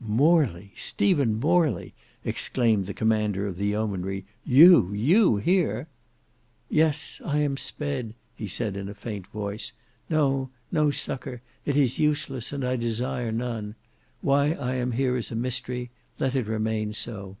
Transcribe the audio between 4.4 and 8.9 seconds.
"You, you here!" "Yes. I am sped," he said in